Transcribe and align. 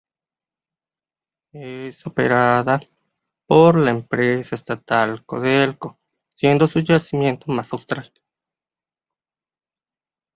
Es 1.53 2.07
operada 2.07 2.79
por 3.45 3.77
la 3.77 3.91
empresa 3.91 4.55
estatal 4.55 5.23
Codelco, 5.27 5.99
siendo 6.33 6.65
su 6.65 6.79
yacimiento 6.79 7.51
más 7.51 7.71
austral. 7.71 8.11